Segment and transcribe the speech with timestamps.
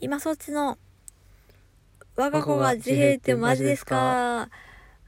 [0.00, 0.78] 今そっちの
[2.14, 4.48] 我が子が自閉ってマジですか？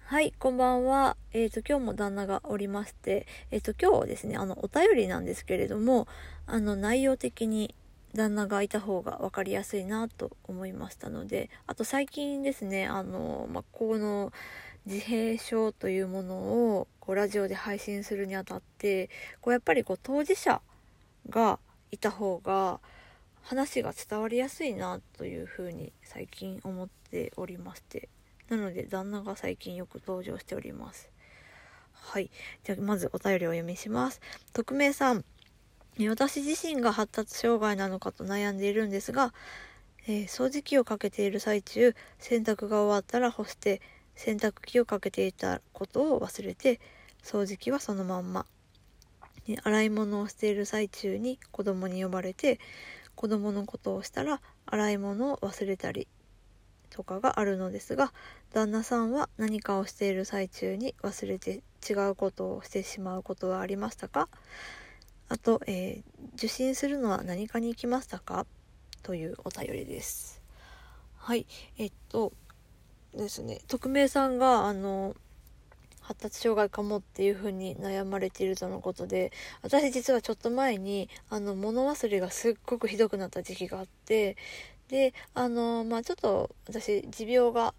[0.05, 1.17] はい、こんばんは。
[1.33, 6.09] えっ、と、今日も旦那がおりまして、えっ、と、今日はですね、あの、お便りなんですけれども、
[6.47, 7.73] あの、内容的に
[8.17, 14.33] 旦那がいた方が分かりやすいなと思いましたので、あと最近ですね、あの、まあ、この
[14.87, 19.09] 自閉症というものを、こう、ラジオで配信するにあたって、
[19.41, 20.61] こう、やっぱりこう、当事者
[21.29, 21.61] が
[21.93, 22.81] いた方が、
[23.43, 28.09] 話が伝わりやすいなというふうに最近思っておりまして
[28.49, 31.09] なので旦那が最近よく登場しております。
[31.93, 32.31] はい。
[32.65, 34.21] じゃあまずお便りをお読みします。
[34.53, 35.25] 匿名さん。
[36.09, 39.33] 私自身が発達障害なのかと悩んでいるんですが、
[40.07, 43.81] えー掃除機をかけている最中洗濯が終わったら干して
[44.17, 46.81] 洗濯機をかけていたことを忘れて
[47.23, 48.47] 掃除機はそのまんま。
[49.63, 52.61] 洗い物をしている最中に子供に呼ばれて
[53.21, 56.09] 子供のことをしたら洗い物を忘れたり
[56.89, 58.15] とかがあるのですが
[58.55, 64.31] 旦那さんは何かをしている最中に忘れて違うことをしてしまうことはありましたか？
[65.29, 66.03] あと、えー
[66.37, 68.47] 受診するのは何かに行きましたか？
[69.03, 70.41] というお便りです。
[71.19, 72.33] はいえっと
[73.15, 75.15] ですね匿名さんがあの
[76.01, 84.37] 発達障害かもっていう風に悩まれているとのことで私実はちょっと前にあの物忘れがすっごくひどくなった時期があって
[84.89, 87.75] であのまあちょっと私持病が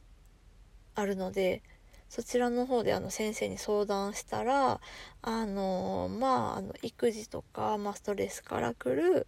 [0.96, 1.62] あるので
[2.10, 4.82] そちらの方であの先生に相談したら
[5.22, 9.28] あのまああの育児とか、まあ、ストレスからくる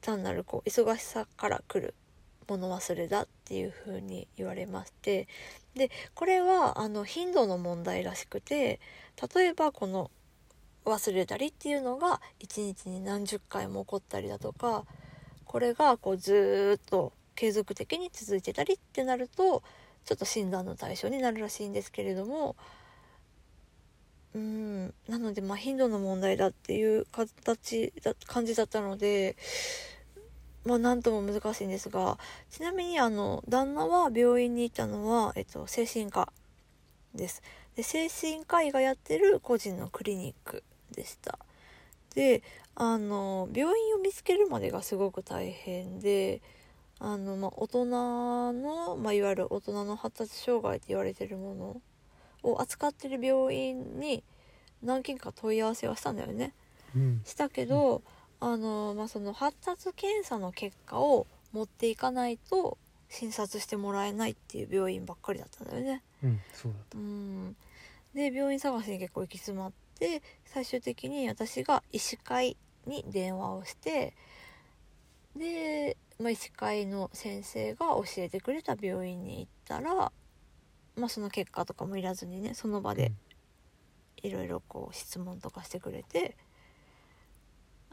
[0.00, 1.94] 単なるこう忙しさからくる
[2.52, 5.28] 物忘れだっていう風に言われまして
[5.74, 8.80] でこれはあの頻度の問題らしくて
[9.34, 10.10] 例えばこの
[10.84, 14.84] 忘れたりっていうのが一日に何十回も起こったりだとか
[15.44, 19.62] これがこうずーっと継続的に続いてたりってなると
[20.04, 22.56] ちょっと診断の対象になるらしいんですけれども
[24.34, 29.36] うんなのでまあ頻度の問題だっていう形だ感じだったので
[30.64, 32.18] まあ何とも難しいんですが
[32.50, 36.32] ちなみにあの旦那は病院に行ったのは、えっと、精神科
[37.14, 37.42] です。
[37.76, 40.62] で精神科医がやってる個人のクリニック
[40.94, 41.38] でした。
[42.14, 42.42] で
[42.74, 46.40] あの病院を見つけるまでがすごく大変で
[46.98, 47.84] あの、まあ、大人
[48.52, 51.80] の、まあ、いわゆる大人の発達障害って言われてるもの
[52.42, 54.22] を扱ってる病院に
[54.82, 56.52] 何件か問い合わせはしたんだよね。
[56.94, 57.22] うん。
[57.24, 58.02] したけど、
[58.44, 62.76] あのまあ、その発達検査の結果を持っていかないと
[63.08, 66.02] 診察してもらえないっていう病院ばっかりだったんだよね。
[66.24, 66.98] うんそうだった。
[66.98, 67.56] うん、
[68.14, 74.12] で病院探しに結構行き詰まって最終的に私が医師会に電話をして
[75.36, 80.10] で、まあ、医師会の先生が教えてくれた病院に行ったら、
[80.96, 83.12] まあ、その結果とかもいらずにねその場で
[84.20, 86.36] いろいろこう質問とかしてくれて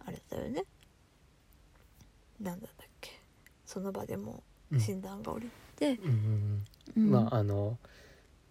[0.09, 0.63] あれだよね。
[2.41, 3.11] なんだったっけ。
[3.65, 6.63] その場でもう診断が下りて、うんうん
[6.97, 7.07] ううん。
[7.09, 7.77] んまああの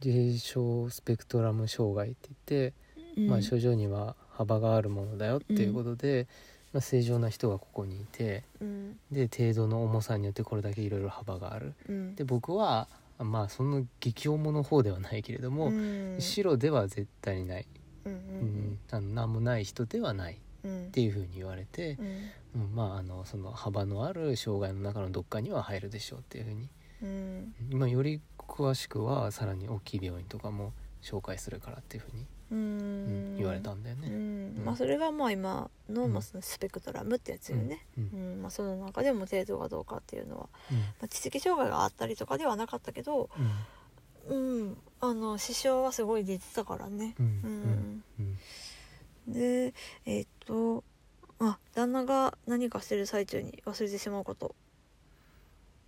[0.05, 2.75] 自閉症スペクトラム障害って言って、
[3.17, 3.29] うん。
[3.29, 6.29] まあ、症状には幅があるものだよっていうことで、
[6.73, 8.99] まあ、正常な人がここにいてうん。
[9.11, 11.75] で程度の重さによってこれだけいろいろ幅がある。
[11.89, 12.15] うん。
[12.15, 12.87] で僕は
[13.19, 16.17] まあその激重の方ではないけれども、うん。
[16.21, 17.67] 白では絶対にない、
[18.05, 20.35] うんうんあの何もない人ではない。
[20.35, 20.91] っうん。
[20.91, 21.97] ていうふうに言われて
[22.55, 22.63] う、ん。
[22.63, 26.69] うん、まああのその幅のある障害の中のどっかには入るでしょうっていうふうに。
[27.03, 27.55] うん。
[27.71, 34.09] 今より詳しくはさらに大きい病院とかも紹介するからっていうふうに、ううんん言われたんだようね。
[34.09, 34.65] ん。
[34.65, 37.87] まあそれがまあ今のうんまあそのスペクトラムってやつよね。
[37.97, 38.11] うん。
[38.13, 38.43] うん。
[38.43, 40.79] まあその中でも程度がどうかっていうのはうん。
[40.79, 43.29] まあ知的障害があったりとかではなかったけど
[44.29, 44.77] うん。
[45.01, 47.15] あの支障はすごい出てたからね。
[47.21, 47.27] うん。
[47.27, 48.05] うん。
[48.19, 48.39] うん
[49.29, 49.75] で
[50.07, 50.83] えっと
[51.39, 54.55] あ旦那が何かしてる最中に忘れてしまうこと。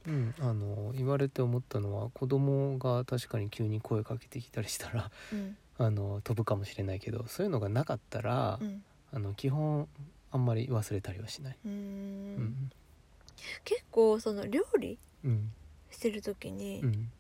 [0.06, 5.56] うん、あの言われて思ったのは子供が確かに急に声かけてきたりしたらうん。
[5.78, 8.82] あの飛ぶかもしれないけどそういうのがなかったら、うん。
[9.12, 9.88] あの基本
[10.30, 11.56] あんまり忘れたりはしない。
[11.64, 11.74] ううん。
[12.36, 12.70] ん。
[13.64, 15.50] 結構その料理うん。
[15.90, 17.10] してる時にうん。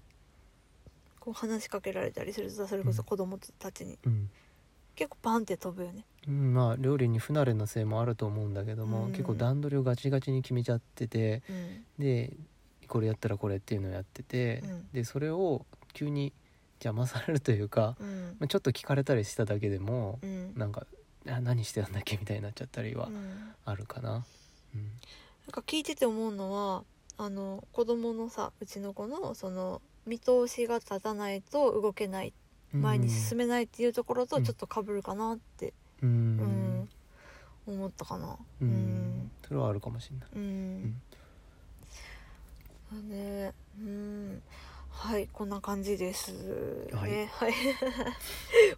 [1.18, 3.98] こう話しかけられたりするとそれこそ子供たちに。
[4.04, 4.30] うん。
[4.94, 5.96] 結構パンって飛ぶよね。
[5.98, 9.12] うん、まあ料理に不慣れなせいもあると思うんだけども、うん。
[9.12, 11.84] 結構段取りをガチガチに決めちゃっててうん。
[11.98, 12.32] で
[12.88, 14.88] これやったらこれっていうのをやってて、うん。
[14.92, 16.32] でそれを急に
[16.78, 18.36] 邪魔されるというか、うん。
[18.38, 20.52] まあ、ちょっと聞かれたりしただけでもう、ん。
[20.56, 20.86] なんか
[21.28, 23.54] あ何してたんだっけみたいになっちゃったりはうん。
[23.64, 24.24] あるかな。
[24.74, 24.82] うん。
[24.82, 26.84] なんか聞いてて思うのは
[27.16, 32.32] あの子供のさうちの子のその見通しが立たないと動けない
[32.72, 36.88] 前に進めないっていうところとちょっと被るかなって、うん、
[37.66, 39.30] 思ったかなうん。
[39.46, 41.02] それはあるかもしれないうん、
[42.92, 44.42] だねうん。
[44.90, 45.48] はいこん。
[45.48, 46.32] な感じです
[46.92, 47.52] はいねはい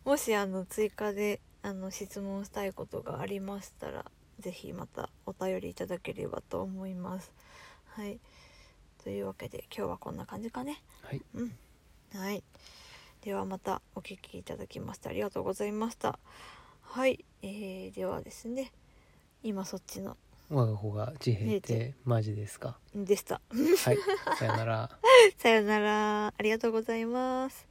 [0.04, 4.04] もしあの追加であの質問したいことがありましたら
[4.40, 7.30] ぜひまたお便りいただければと思います
[7.96, 8.18] はい
[9.02, 10.16] というわけで今日はこん。
[10.16, 11.52] な感じかねはいうん。
[12.14, 12.42] はい
[13.22, 16.18] ではまたお聞きいただきましてありがとうございました
[16.94, 18.70] はい、えー、ではですね
[19.42, 20.16] 今そっちの
[20.50, 22.76] 我が子が自閉ってマジですか？
[22.94, 23.40] でした。
[23.50, 23.96] はい
[24.38, 24.90] さよなら。
[25.38, 26.26] さよなら。
[26.26, 27.66] ありがとうございます